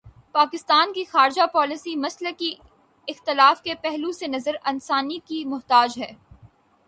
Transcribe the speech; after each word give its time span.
پاکستان 0.31 0.93
کی 0.93 1.03
خارجہ 1.03 1.45
پالیسی 1.53 1.95
مسلکی 1.95 2.53
اختلاف 3.07 3.61
کے 3.61 3.75
پہلو 3.75 4.11
سے 4.11 4.27
نظر 4.27 4.55
ثانی 4.79 5.19
کی 5.25 5.43
محتاج 5.45 5.97
ہے۔ 5.97 6.11